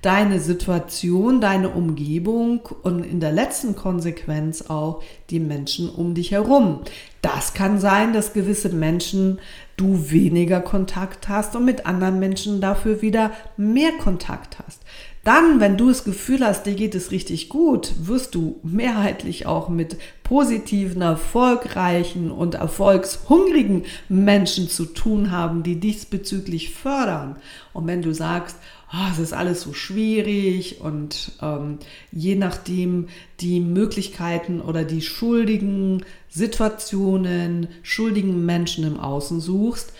deine 0.00 0.38
Situation, 0.38 1.40
deine 1.40 1.70
Umgebung 1.70 2.60
und 2.82 3.04
in 3.04 3.18
der 3.18 3.32
letzten 3.32 3.74
Konsequenz 3.74 4.62
auch 4.68 5.02
die 5.30 5.40
Menschen 5.40 5.90
um 5.90 6.14
dich 6.14 6.30
herum. 6.30 6.82
Das 7.20 7.52
kann 7.52 7.80
sein, 7.80 8.12
dass 8.12 8.32
gewisse 8.32 8.68
Menschen 8.68 9.40
du 9.76 10.10
weniger 10.10 10.60
Kontakt 10.60 11.28
hast 11.28 11.56
und 11.56 11.64
mit 11.64 11.84
anderen 11.84 12.20
Menschen 12.20 12.60
dafür 12.60 13.02
wieder 13.02 13.32
mehr 13.56 13.90
Kontakt 13.98 14.58
hast. 14.64 14.82
Dann, 15.28 15.60
wenn 15.60 15.76
du 15.76 15.88
das 15.88 16.04
Gefühl 16.04 16.42
hast, 16.42 16.64
dir 16.64 16.72
geht 16.72 16.94
es 16.94 17.10
richtig 17.10 17.50
gut, 17.50 17.92
wirst 18.00 18.34
du 18.34 18.60
mehrheitlich 18.62 19.44
auch 19.44 19.68
mit 19.68 19.98
positiven, 20.22 21.02
erfolgreichen 21.02 22.30
und 22.30 22.54
erfolgshungrigen 22.54 23.84
Menschen 24.08 24.70
zu 24.70 24.86
tun 24.86 25.30
haben, 25.30 25.62
die 25.62 25.78
diesbezüglich 25.80 26.72
fördern. 26.72 27.36
Und 27.74 27.86
wenn 27.86 28.00
du 28.00 28.14
sagst, 28.14 28.56
oh, 28.90 29.12
es 29.12 29.18
ist 29.18 29.34
alles 29.34 29.60
so 29.60 29.74
schwierig 29.74 30.80
und 30.80 31.32
ähm, 31.42 31.78
je 32.10 32.34
nachdem 32.34 33.08
die 33.40 33.60
Möglichkeiten 33.60 34.62
oder 34.62 34.84
die 34.84 35.02
schuldigen 35.02 36.06
Situationen, 36.30 37.68
schuldigen 37.82 38.46
Menschen 38.46 38.86
im 38.86 38.98
Außen 38.98 39.42
suchst, 39.42 39.92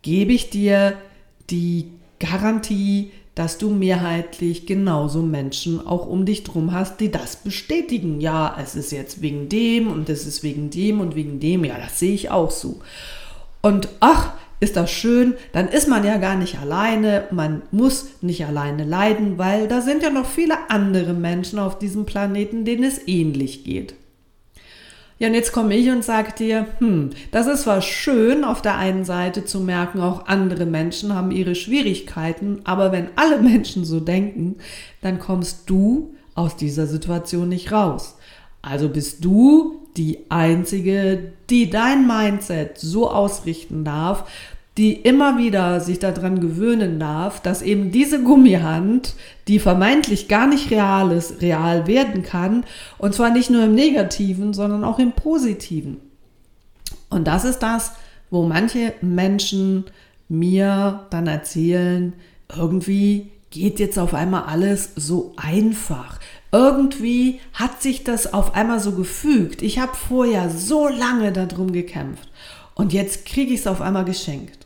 gebe 0.00 0.32
ich 0.32 0.48
dir 0.48 0.96
die 1.50 1.90
Garantie, 2.18 3.10
dass 3.34 3.58
du 3.58 3.70
mehrheitlich 3.70 4.66
genauso 4.66 5.22
Menschen 5.22 5.84
auch 5.84 6.06
um 6.06 6.24
dich 6.24 6.44
drum 6.44 6.72
hast, 6.72 7.00
die 7.00 7.10
das 7.10 7.36
bestätigen. 7.36 8.20
Ja, 8.20 8.56
es 8.62 8.76
ist 8.76 8.92
jetzt 8.92 9.22
wegen 9.22 9.48
dem 9.48 9.88
und 9.88 10.08
es 10.08 10.26
ist 10.26 10.42
wegen 10.42 10.70
dem 10.70 11.00
und 11.00 11.16
wegen 11.16 11.40
dem. 11.40 11.64
Ja, 11.64 11.76
das 11.78 11.98
sehe 11.98 12.14
ich 12.14 12.30
auch 12.30 12.50
so. 12.50 12.80
Und 13.60 13.88
ach, 14.00 14.32
ist 14.60 14.76
das 14.76 14.90
schön, 14.90 15.34
dann 15.52 15.68
ist 15.68 15.88
man 15.88 16.04
ja 16.04 16.16
gar 16.16 16.36
nicht 16.36 16.58
alleine, 16.58 17.24
man 17.30 17.62
muss 17.70 18.06
nicht 18.22 18.46
alleine 18.46 18.84
leiden, 18.84 19.36
weil 19.36 19.68
da 19.68 19.80
sind 19.80 20.02
ja 20.02 20.10
noch 20.10 20.26
viele 20.26 20.70
andere 20.70 21.12
Menschen 21.12 21.58
auf 21.58 21.78
diesem 21.78 22.06
Planeten, 22.06 22.64
denen 22.64 22.84
es 22.84 23.06
ähnlich 23.06 23.64
geht. 23.64 23.94
Ja, 25.18 25.28
und 25.28 25.34
jetzt 25.34 25.52
komme 25.52 25.76
ich 25.76 25.88
und 25.90 26.04
sage 26.04 26.32
dir, 26.32 26.66
hm, 26.78 27.10
das 27.30 27.46
ist 27.46 27.62
zwar 27.62 27.82
schön 27.82 28.42
auf 28.44 28.62
der 28.62 28.76
einen 28.76 29.04
Seite 29.04 29.44
zu 29.44 29.60
merken, 29.60 30.00
auch 30.00 30.26
andere 30.26 30.66
Menschen 30.66 31.14
haben 31.14 31.30
ihre 31.30 31.54
Schwierigkeiten, 31.54 32.60
aber 32.64 32.90
wenn 32.90 33.08
alle 33.16 33.38
Menschen 33.40 33.84
so 33.84 34.00
denken, 34.00 34.56
dann 35.02 35.20
kommst 35.20 35.70
du 35.70 36.14
aus 36.34 36.56
dieser 36.56 36.86
Situation 36.86 37.48
nicht 37.48 37.70
raus. 37.70 38.16
Also 38.60 38.88
bist 38.88 39.24
du 39.24 39.86
die 39.96 40.30
Einzige, 40.30 41.32
die 41.48 41.70
dein 41.70 42.06
Mindset 42.06 42.78
so 42.78 43.08
ausrichten 43.08 43.84
darf, 43.84 44.28
die 44.76 44.92
immer 44.94 45.38
wieder 45.38 45.80
sich 45.80 46.00
daran 46.00 46.40
gewöhnen 46.40 46.98
darf, 46.98 47.40
dass 47.40 47.62
eben 47.62 47.92
diese 47.92 48.22
Gummihand, 48.22 49.14
die 49.46 49.60
vermeintlich 49.60 50.26
gar 50.26 50.48
nicht 50.48 50.70
real 50.70 51.12
ist, 51.12 51.40
real 51.42 51.86
werden 51.86 52.22
kann. 52.24 52.64
Und 52.98 53.14
zwar 53.14 53.30
nicht 53.30 53.50
nur 53.50 53.64
im 53.64 53.74
negativen, 53.74 54.52
sondern 54.52 54.82
auch 54.82 54.98
im 54.98 55.12
positiven. 55.12 55.98
Und 57.08 57.28
das 57.28 57.44
ist 57.44 57.60
das, 57.60 57.92
wo 58.30 58.42
manche 58.42 58.94
Menschen 59.00 59.84
mir 60.28 61.06
dann 61.10 61.28
erzählen, 61.28 62.12
irgendwie 62.56 63.30
geht 63.50 63.78
jetzt 63.78 64.00
auf 64.00 64.14
einmal 64.14 64.44
alles 64.44 64.90
so 64.96 65.32
einfach. 65.36 66.18
Irgendwie 66.50 67.38
hat 67.52 67.80
sich 67.80 68.02
das 68.02 68.32
auf 68.32 68.56
einmal 68.56 68.80
so 68.80 68.92
gefügt. 68.92 69.62
Ich 69.62 69.78
habe 69.78 69.94
vorher 69.94 70.50
so 70.50 70.88
lange 70.88 71.30
darum 71.30 71.72
gekämpft 71.72 72.28
und 72.74 72.92
jetzt 72.92 73.24
kriege 73.26 73.54
ich 73.54 73.60
es 73.60 73.66
auf 73.68 73.80
einmal 73.80 74.04
geschenkt. 74.04 74.63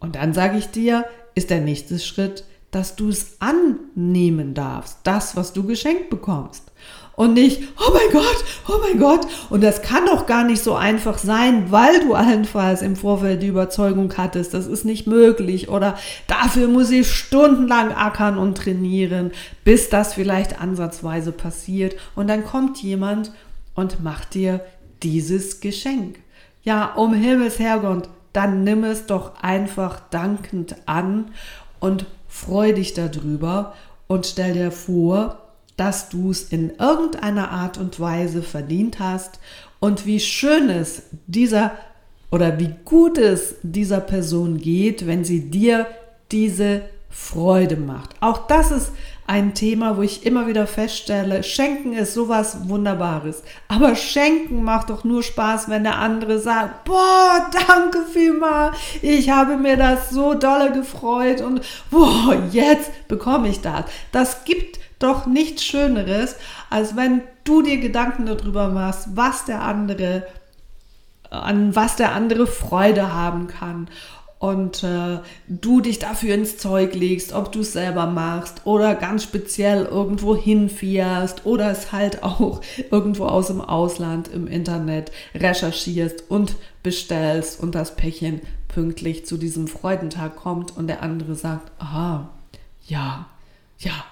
Und 0.00 0.16
dann 0.16 0.32
sage 0.34 0.58
ich 0.58 0.68
dir, 0.70 1.04
ist 1.34 1.50
der 1.50 1.60
nächste 1.60 1.98
Schritt, 1.98 2.44
dass 2.70 2.96
du 2.96 3.08
es 3.08 3.36
annehmen 3.40 4.54
darfst, 4.54 4.98
das, 5.04 5.36
was 5.36 5.52
du 5.52 5.64
geschenkt 5.64 6.10
bekommst. 6.10 6.70
Und 7.16 7.34
nicht, 7.34 7.62
oh 7.78 7.92
mein 7.92 8.10
Gott, 8.12 8.44
oh 8.66 8.78
mein 8.80 8.98
Gott. 8.98 9.26
Und 9.50 9.62
das 9.62 9.82
kann 9.82 10.06
doch 10.06 10.24
gar 10.24 10.44
nicht 10.44 10.62
so 10.62 10.74
einfach 10.74 11.18
sein, 11.18 11.70
weil 11.70 12.00
du 12.00 12.14
allenfalls 12.14 12.80
im 12.80 12.96
Vorfeld 12.96 13.42
die 13.42 13.48
Überzeugung 13.48 14.14
hattest, 14.16 14.54
das 14.54 14.66
ist 14.66 14.86
nicht 14.86 15.06
möglich. 15.06 15.68
Oder 15.68 15.98
dafür 16.28 16.68
muss 16.68 16.90
ich 16.90 17.12
stundenlang 17.12 17.92
ackern 17.92 18.38
und 18.38 18.56
trainieren, 18.56 19.32
bis 19.64 19.90
das 19.90 20.14
vielleicht 20.14 20.62
ansatzweise 20.62 21.32
passiert. 21.32 21.94
Und 22.14 22.28
dann 22.28 22.44
kommt 22.44 22.82
jemand 22.82 23.32
und 23.74 24.02
macht 24.02 24.32
dir 24.32 24.60
dieses 25.02 25.60
Geschenk. 25.60 26.20
Ja, 26.62 26.94
um 26.94 27.12
Himmels 27.12 27.58
Herrgott, 27.58 28.08
dann 28.32 28.64
nimm 28.64 28.84
es 28.84 29.06
doch 29.06 29.42
einfach 29.42 30.00
dankend 30.10 30.76
an 30.86 31.32
und 31.80 32.06
freu 32.28 32.72
dich 32.72 32.94
darüber 32.94 33.74
und 34.06 34.26
stell 34.26 34.54
dir 34.54 34.70
vor, 34.70 35.38
dass 35.76 36.08
du 36.08 36.30
es 36.30 36.44
in 36.44 36.70
irgendeiner 36.76 37.50
Art 37.50 37.78
und 37.78 37.98
Weise 37.98 38.42
verdient 38.42 39.00
hast 39.00 39.40
und 39.80 40.06
wie 40.06 40.20
schön 40.20 40.68
es 40.68 41.04
dieser 41.26 41.72
oder 42.30 42.58
wie 42.58 42.74
gut 42.84 43.18
es 43.18 43.56
dieser 43.62 44.00
Person 44.00 44.58
geht, 44.58 45.06
wenn 45.06 45.24
sie 45.24 45.50
dir 45.50 45.86
diese 46.30 46.82
Freude 47.10 47.76
macht. 47.76 48.14
Auch 48.20 48.46
das 48.46 48.70
ist 48.70 48.92
ein 49.26 49.54
Thema, 49.54 49.96
wo 49.96 50.02
ich 50.02 50.26
immer 50.26 50.46
wieder 50.46 50.66
feststelle, 50.66 51.44
Schenken 51.44 51.92
ist 51.92 52.14
sowas 52.14 52.68
Wunderbares. 52.68 53.42
Aber 53.68 53.94
Schenken 53.94 54.64
macht 54.64 54.90
doch 54.90 55.04
nur 55.04 55.22
Spaß, 55.22 55.68
wenn 55.68 55.84
der 55.84 55.98
andere 55.98 56.38
sagt, 56.38 56.84
boah, 56.84 57.48
danke 57.68 58.04
vielmal, 58.12 58.72
ich 59.02 59.30
habe 59.30 59.56
mir 59.56 59.76
das 59.76 60.10
so 60.10 60.34
dolle 60.34 60.72
gefreut 60.72 61.42
und 61.42 61.60
boah, 61.90 62.42
jetzt 62.50 63.06
bekomme 63.06 63.48
ich 63.48 63.60
das. 63.60 63.84
Das 64.10 64.44
gibt 64.44 64.80
doch 64.98 65.26
nichts 65.26 65.64
Schöneres, 65.64 66.36
als 66.68 66.96
wenn 66.96 67.22
du 67.44 67.62
dir 67.62 67.78
Gedanken 67.78 68.26
darüber 68.26 68.68
machst, 68.68 69.10
was 69.14 69.44
der 69.44 69.62
andere, 69.62 70.26
an 71.30 71.76
was 71.76 71.94
der 71.94 72.12
andere 72.12 72.48
Freude 72.48 73.12
haben 73.12 73.46
kann 73.46 73.88
und 74.40 74.82
äh, 74.84 75.18
du 75.48 75.82
dich 75.82 75.98
dafür 75.98 76.34
ins 76.34 76.56
Zeug 76.56 76.94
legst, 76.94 77.34
ob 77.34 77.52
du 77.52 77.60
es 77.60 77.74
selber 77.74 78.06
machst 78.06 78.62
oder 78.64 78.94
ganz 78.94 79.22
speziell 79.22 79.84
irgendwo 79.84 80.34
hinfährst 80.34 81.44
oder 81.44 81.70
es 81.70 81.92
halt 81.92 82.22
auch 82.24 82.62
irgendwo 82.90 83.26
aus 83.26 83.48
dem 83.48 83.60
Ausland 83.60 84.28
im 84.28 84.46
Internet 84.48 85.12
recherchierst 85.34 86.30
und 86.30 86.56
bestellst 86.82 87.60
und 87.60 87.74
das 87.74 87.96
Päckchen 87.96 88.40
pünktlich 88.66 89.26
zu 89.26 89.36
diesem 89.36 89.68
Freudentag 89.68 90.36
kommt 90.36 90.74
und 90.74 90.86
der 90.86 91.02
andere 91.02 91.34
sagt, 91.34 91.70
aha, 91.78 92.30
ja, 92.86 93.26
ja, 93.78 94.04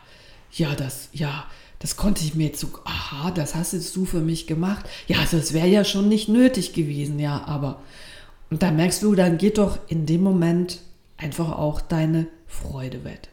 ja, 0.53 0.75
das, 0.75 1.09
ja, 1.15 1.47
das 1.79 1.97
konnte 1.97 2.23
ich 2.23 2.35
mir 2.35 2.49
jetzt 2.49 2.61
so, 2.61 2.69
aha, 2.85 3.31
das 3.31 3.55
hast 3.55 3.73
jetzt 3.73 3.97
du 3.97 4.05
für 4.05 4.21
mich 4.21 4.47
gemacht. 4.47 4.85
Ja, 5.07 5.21
also 5.21 5.39
es 5.39 5.55
wäre 5.55 5.69
ja 5.69 5.85
schon 5.85 6.09
nicht 6.09 6.29
nötig 6.29 6.75
gewesen, 6.75 7.19
ja, 7.19 7.45
aber 7.47 7.81
und 8.51 8.63
da 8.63 8.71
merkst 8.71 9.03
du, 9.03 9.15
dann 9.15 9.39
geht 9.39 9.59
doch 9.59 9.79
in 9.89 10.07
dem 10.07 10.23
Moment 10.23 10.81
einfach 11.17 11.59
auch 11.59 11.81
deine 11.81 12.27
Freude 12.47 13.05
weg. 13.05 13.29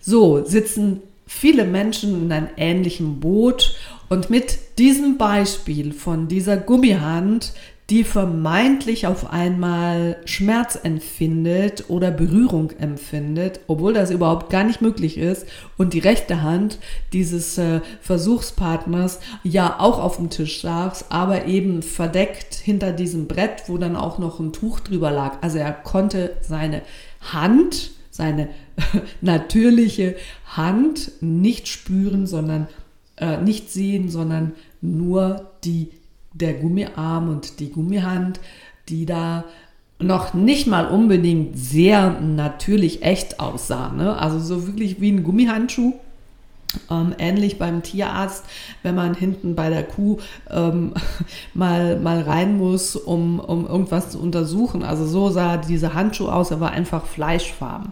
So 0.00 0.44
sitzen 0.44 1.02
viele 1.26 1.64
Menschen 1.64 2.24
in 2.24 2.32
einem 2.32 2.48
ähnlichen 2.56 3.20
Boot 3.20 3.76
und 4.08 4.30
mit 4.30 4.78
diesem 4.78 5.16
Beispiel 5.16 5.92
von 5.92 6.28
dieser 6.28 6.56
Gummihand 6.56 7.52
die 7.90 8.04
vermeintlich 8.04 9.08
auf 9.08 9.32
einmal 9.32 10.16
Schmerz 10.24 10.78
empfindet 10.80 11.86
oder 11.88 12.12
Berührung 12.12 12.70
empfindet, 12.78 13.58
obwohl 13.66 13.92
das 13.92 14.12
überhaupt 14.12 14.48
gar 14.48 14.62
nicht 14.62 14.80
möglich 14.80 15.18
ist 15.18 15.44
und 15.76 15.92
die 15.92 15.98
rechte 15.98 16.42
Hand 16.42 16.78
dieses 17.12 17.58
äh, 17.58 17.80
Versuchspartners 18.00 19.18
ja 19.42 19.80
auch 19.80 19.98
auf 19.98 20.18
dem 20.18 20.30
Tisch 20.30 20.62
saß, 20.62 21.10
aber 21.10 21.46
eben 21.46 21.82
verdeckt 21.82 22.54
hinter 22.54 22.92
diesem 22.92 23.26
Brett, 23.26 23.64
wo 23.66 23.76
dann 23.76 23.96
auch 23.96 24.18
noch 24.18 24.38
ein 24.38 24.52
Tuch 24.52 24.78
drüber 24.78 25.10
lag. 25.10 25.38
Also 25.40 25.58
er 25.58 25.72
konnte 25.72 26.36
seine 26.42 26.82
Hand, 27.20 27.90
seine 28.12 28.50
natürliche 29.20 30.14
Hand 30.46 31.10
nicht 31.20 31.66
spüren, 31.66 32.28
sondern 32.28 32.68
äh, 33.16 33.38
nicht 33.38 33.72
sehen, 33.72 34.08
sondern 34.08 34.52
nur 34.80 35.50
die 35.64 35.90
der 36.32 36.54
Gummiarm 36.54 37.28
und 37.28 37.60
die 37.60 37.70
Gummihand, 37.70 38.40
die 38.88 39.06
da 39.06 39.44
noch 39.98 40.32
nicht 40.32 40.66
mal 40.66 40.86
unbedingt 40.86 41.58
sehr 41.58 42.20
natürlich 42.20 43.02
echt 43.02 43.38
aussah. 43.38 43.90
Ne? 43.90 44.16
Also 44.16 44.38
so 44.38 44.66
wirklich 44.66 45.00
wie 45.00 45.12
ein 45.12 45.22
Gummihandschuh. 45.22 45.94
Ähm, 46.88 47.14
ähnlich 47.18 47.58
beim 47.58 47.82
Tierarzt, 47.82 48.44
wenn 48.84 48.94
man 48.94 49.14
hinten 49.14 49.56
bei 49.56 49.70
der 49.70 49.82
Kuh 49.82 50.18
ähm, 50.48 50.94
mal, 51.54 51.98
mal 51.98 52.22
rein 52.22 52.56
muss, 52.58 52.94
um, 52.94 53.40
um 53.40 53.66
irgendwas 53.66 54.10
zu 54.10 54.20
untersuchen. 54.20 54.84
Also 54.84 55.04
so 55.04 55.30
sah 55.30 55.56
dieser 55.56 55.94
Handschuh 55.94 56.28
aus, 56.28 56.52
er 56.52 56.60
war 56.60 56.70
einfach 56.70 57.06
fleischfarben. 57.06 57.90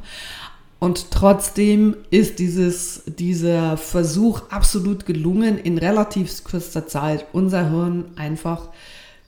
Und 0.81 1.11
trotzdem 1.11 1.97
ist 2.11 2.39
dieses, 2.39 3.03
dieser 3.07 3.77
Versuch 3.77 4.43
absolut 4.51 5.07
gelungen, 5.07 5.59
in 5.59 5.77
relativ 5.77 6.45
kurzer 6.45 6.87
Zeit 6.87 7.27
unser 7.33 7.69
Hirn 7.69 8.05
einfach, 8.17 8.69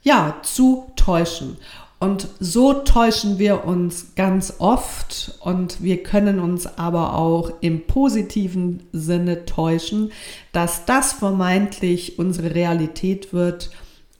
ja, 0.01 0.37
zu 0.43 0.85
täuschen. 0.95 1.57
Und 1.99 2.29
so 2.39 2.73
täuschen 2.73 3.37
wir 3.37 3.65
uns 3.65 4.15
ganz 4.15 4.55
oft 4.57 5.37
und 5.41 5.83
wir 5.83 6.01
können 6.01 6.39
uns 6.39 6.65
aber 6.65 7.13
auch 7.15 7.51
im 7.61 7.85
positiven 7.85 8.81
Sinne 8.91 9.45
täuschen, 9.45 10.11
dass 10.51 10.85
das 10.85 11.13
vermeintlich 11.13 12.17
unsere 12.17 12.55
Realität 12.55 13.33
wird, 13.33 13.69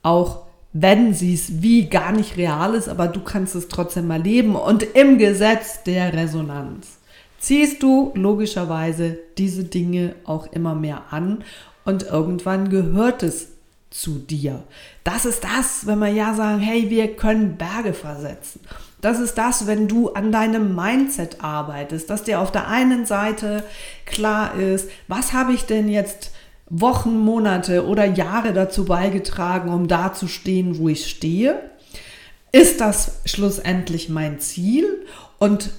auch 0.04 0.44
wenn 0.74 1.16
sie 1.16 1.34
es 1.34 1.64
wie 1.64 1.86
gar 1.86 2.12
nicht 2.12 2.38
real 2.38 2.76
ist, 2.76 2.88
aber 2.88 3.08
du 3.08 3.22
kannst 3.22 3.56
es 3.56 3.68
trotzdem 3.68 4.08
mal 4.08 4.22
leben 4.22 4.56
und 4.56 4.84
im 4.84 5.18
Gesetz 5.18 5.82
der 5.84 6.14
Resonanz 6.14 7.01
ziehst 7.42 7.84
du 7.84 8.12
logischerweise 8.16 9.18
diese 9.38 9.66
Dinge 9.66 10.16
auch 10.24 10.50
immer 10.54 10.76
mehr 10.76 11.06
an 11.10 11.44
und 11.84 12.04
irgendwann 12.04 12.70
gehört 12.70 13.24
es 13.24 13.50
zu 13.90 14.20
dir. 14.20 14.64
Das 15.04 15.26
ist 15.26 15.44
das, 15.44 15.86
wenn 15.86 16.00
wir 16.00 16.08
ja 16.08 16.34
sagen, 16.34 16.60
hey, 16.60 16.90
wir 16.90 17.16
können 17.16 17.58
Berge 17.58 17.94
versetzen. 17.94 18.62
Das 19.02 19.20
ist 19.20 19.38
das, 19.38 19.66
wenn 19.66 19.88
du 19.88 20.14
an 20.14 20.32
deinem 20.32 20.76
Mindset 20.76 21.44
arbeitest, 21.44 22.10
dass 22.10 22.24
dir 22.24 22.40
auf 22.40 22.52
der 22.52 22.68
einen 22.68 23.06
Seite 23.06 23.64
klar 24.06 24.56
ist, 24.56 24.90
was 25.08 25.34
habe 25.34 25.54
ich 25.54 25.66
denn 25.66 25.90
jetzt 25.90 26.32
Wochen, 26.70 27.18
Monate 27.18 27.86
oder 27.86 28.06
Jahre 28.06 28.54
dazu 28.54 28.86
beigetragen, 28.86 29.74
um 29.74 29.88
da 29.88 30.14
zu 30.14 30.28
stehen, 30.28 30.78
wo 30.78 30.88
ich 30.88 31.10
stehe? 31.10 31.60
Ist 32.54 32.80
das 32.80 33.22
schlussendlich 33.26 34.08
mein 34.08 34.40
Ziel? 34.40 35.06
Und 35.40 35.72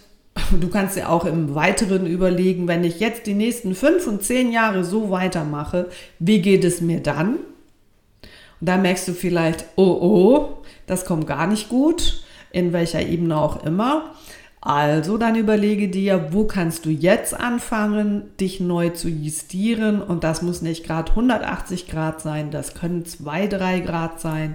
du 0.61 0.69
kannst 0.69 0.97
dir 0.97 1.09
auch 1.09 1.25
im 1.25 1.55
Weiteren 1.55 2.07
überlegen, 2.07 2.69
wenn 2.69 2.85
ich 2.85 3.01
jetzt 3.01 3.27
die 3.27 3.35
nächsten 3.35 3.75
fünf 3.75 4.07
und 4.07 4.23
zehn 4.23 4.53
Jahre 4.53 4.85
so 4.85 5.11
weitermache, 5.11 5.89
wie 6.19 6.41
geht 6.41 6.65
es 6.65 6.81
mir 6.81 7.01
dann? 7.01 7.37
Und 8.61 8.69
da 8.69 8.77
merkst 8.77 9.09
du 9.09 9.13
vielleicht, 9.13 9.65
oh 9.77 9.99
oh, 10.01 10.49
das 10.87 11.05
kommt 11.05 11.27
gar 11.27 11.47
nicht 11.47 11.69
gut, 11.69 12.23
in 12.51 12.73
welcher 12.73 13.03
Ebene 13.03 13.37
auch 13.37 13.65
immer. 13.65 14.15
Also 14.61 15.19
dann 15.19 15.35
überlege 15.35 15.89
dir, 15.89 16.29
wo 16.33 16.45
kannst 16.45 16.87
du 16.87 16.91
jetzt 16.91 17.35
anfangen, 17.35 18.31
dich 18.39 18.61
neu 18.61 18.91
zu 18.91 19.09
justieren. 19.09 20.01
Und 20.01 20.23
das 20.23 20.41
muss 20.41 20.63
nicht 20.63 20.85
gerade 20.85 21.11
180 21.11 21.89
Grad 21.89 22.21
sein, 22.21 22.53
das 22.53 22.75
können 22.75 23.05
2, 23.05 23.49
3 23.49 23.81
Grad 23.81 24.21
sein 24.21 24.55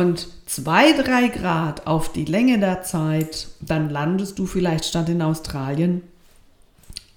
und 0.00 0.28
zwei, 0.46 0.92
drei 0.92 1.28
Grad 1.28 1.86
auf 1.86 2.10
die 2.10 2.24
Länge 2.24 2.58
der 2.58 2.82
Zeit, 2.82 3.48
dann 3.60 3.90
landest 3.90 4.38
du 4.38 4.46
vielleicht 4.46 4.86
statt 4.86 5.10
in 5.10 5.20
Australien 5.20 6.02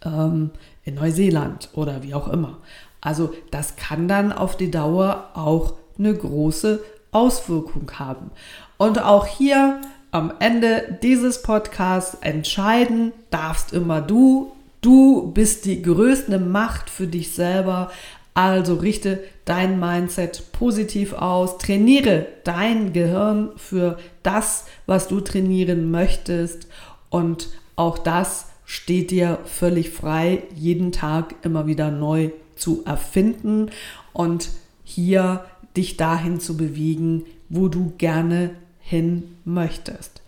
ähm, 0.04 0.52
in 0.84 0.96
Neuseeland 0.96 1.70
oder 1.74 2.04
wie 2.04 2.14
auch 2.14 2.28
immer. 2.28 2.58
Also 3.00 3.34
das 3.52 3.78
kann 3.78 4.10
dann 4.10 4.34
auf 4.34 4.58
die 4.58 4.70
Dauer 4.70 5.30
auch 5.34 5.76
eine 5.98 6.14
große 6.14 6.84
Auswirkung 7.12 7.90
haben. 8.00 8.32
Und 8.78 9.02
auch 9.02 9.28
hier 9.28 9.80
am 10.12 10.34
Ende 10.40 11.00
dieses 11.02 11.42
Podcasts 11.42 12.18
entscheiden 12.20 13.14
darfst 13.30 13.72
immer 13.72 14.02
du. 14.02 14.52
Du 14.82 15.32
bist 15.32 15.64
die 15.64 15.82
größte 15.82 16.38
Macht 16.38 16.90
für 16.90 17.08
dich 17.08 17.34
selber. 17.34 17.92
Also 18.34 18.76
richte 18.76 19.24
dein 19.46 19.80
Mindset 19.80 20.52
positiv 20.54 21.14
aus, 21.14 21.60
trainiere 21.60 22.26
dein 22.44 22.92
Gehirn 22.92 23.52
für 23.58 24.00
das, 24.24 24.66
was 24.86 25.08
du 25.08 25.22
trainieren 25.22 25.92
möchtest 25.92 26.68
und 27.10 27.50
auch 27.76 27.98
das 28.00 28.48
steht 28.66 29.12
dir 29.12 29.40
völlig 29.46 29.92
frei, 29.92 30.44
jeden 30.56 30.92
Tag 30.92 31.36
immer 31.44 31.68
wieder 31.68 31.92
neu 31.92 32.32
zu 32.56 32.84
erfinden 32.86 33.70
und 34.14 34.50
hier 34.84 35.46
dich 35.78 35.98
dahin 35.98 36.40
zu 36.40 36.58
bewegen, 36.58 37.26
wo 37.50 37.68
du 37.68 37.94
gerne 37.98 38.52
hin 38.80 39.36
möchtest. 39.46 40.23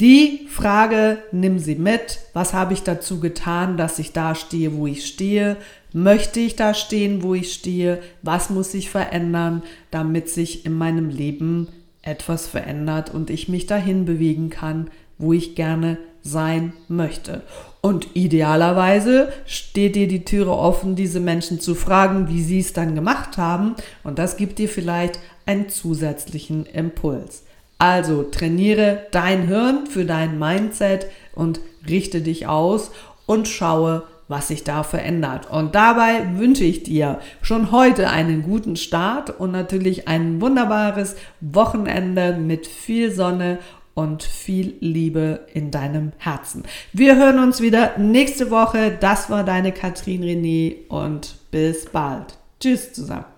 Die 0.00 0.48
Frage, 0.48 1.18
nimm 1.30 1.60
sie 1.60 1.76
mit. 1.76 2.18
Was 2.32 2.52
habe 2.52 2.72
ich 2.72 2.82
dazu 2.82 3.20
getan, 3.20 3.76
dass 3.76 4.00
ich 4.00 4.12
da 4.12 4.34
stehe, 4.34 4.74
wo 4.74 4.88
ich 4.88 5.06
stehe? 5.06 5.56
Möchte 5.92 6.40
ich 6.40 6.56
da 6.56 6.74
stehen, 6.74 7.22
wo 7.22 7.34
ich 7.34 7.52
stehe? 7.52 8.02
Was 8.20 8.50
muss 8.50 8.72
sich 8.72 8.90
verändern, 8.90 9.62
damit 9.92 10.28
sich 10.28 10.66
in 10.66 10.76
meinem 10.76 11.10
Leben 11.10 11.68
etwas 12.02 12.48
verändert 12.48 13.14
und 13.14 13.30
ich 13.30 13.48
mich 13.48 13.66
dahin 13.66 14.04
bewegen 14.04 14.50
kann, 14.50 14.90
wo 15.16 15.32
ich 15.32 15.54
gerne 15.54 15.98
sein 16.22 16.72
möchte? 16.88 17.42
Und 17.80 18.08
idealerweise 18.14 19.32
steht 19.46 19.94
dir 19.94 20.08
die 20.08 20.24
Türe 20.24 20.56
offen, 20.56 20.96
diese 20.96 21.20
Menschen 21.20 21.60
zu 21.60 21.76
fragen, 21.76 22.26
wie 22.26 22.42
sie 22.42 22.58
es 22.58 22.72
dann 22.72 22.96
gemacht 22.96 23.38
haben. 23.38 23.76
Und 24.02 24.18
das 24.18 24.36
gibt 24.36 24.58
dir 24.58 24.68
vielleicht 24.68 25.20
einen 25.46 25.68
zusätzlichen 25.68 26.66
Impuls. 26.66 27.44
Also 27.84 28.22
trainiere 28.22 29.08
dein 29.10 29.46
Hirn 29.46 29.86
für 29.86 30.06
dein 30.06 30.38
Mindset 30.38 31.06
und 31.34 31.60
richte 31.86 32.22
dich 32.22 32.46
aus 32.46 32.90
und 33.26 33.46
schaue, 33.46 34.04
was 34.26 34.48
sich 34.48 34.64
da 34.64 34.84
verändert. 34.84 35.50
Und 35.50 35.74
dabei 35.74 36.38
wünsche 36.38 36.64
ich 36.64 36.82
dir 36.82 37.18
schon 37.42 37.72
heute 37.72 38.08
einen 38.08 38.42
guten 38.42 38.76
Start 38.76 39.38
und 39.38 39.52
natürlich 39.52 40.08
ein 40.08 40.40
wunderbares 40.40 41.16
Wochenende 41.42 42.38
mit 42.38 42.66
viel 42.66 43.12
Sonne 43.12 43.58
und 43.92 44.22
viel 44.22 44.78
Liebe 44.80 45.40
in 45.52 45.70
deinem 45.70 46.12
Herzen. 46.16 46.62
Wir 46.94 47.16
hören 47.16 47.38
uns 47.38 47.60
wieder 47.60 47.98
nächste 47.98 48.50
Woche. 48.50 48.96
Das 48.98 49.28
war 49.28 49.44
deine 49.44 49.72
Katrin 49.72 50.22
René 50.22 50.88
und 50.88 51.36
bis 51.50 51.84
bald. 51.84 52.38
Tschüss 52.60 52.94
zusammen. 52.94 53.33